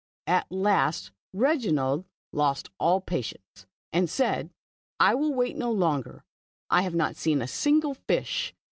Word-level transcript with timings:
At 0.25 0.51
last 0.51 1.11
Reginald 1.31 2.05
lost 2.31 2.71
all 2.79 3.01
patience, 3.01 3.67
and 3.93 4.09
said," 4.09 4.49
I 4.99 5.13
will 5.13 5.35
wait 5.35 5.55
no 5.57 5.71
longer, 5.71 6.23
I 6.71 6.81
have 6.81 6.95
not 6.95 7.15
seen 7.17 7.39
a 7.39 7.47
single 7.47 7.93
fish." 7.93 8.51